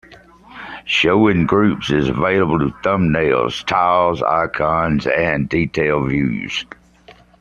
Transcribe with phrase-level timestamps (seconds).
[0.85, 6.65] "Show in Groups" is available in Thumbnails, Tiles, Icons and Details views.